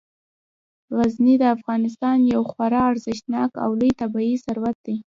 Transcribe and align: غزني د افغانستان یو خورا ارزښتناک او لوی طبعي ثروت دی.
غزني 0.97 1.35
د 1.39 1.43
افغانستان 1.57 2.17
یو 2.33 2.41
خورا 2.51 2.81
ارزښتناک 2.91 3.51
او 3.63 3.69
لوی 3.79 3.91
طبعي 4.01 4.35
ثروت 4.45 4.77
دی. 4.85 4.95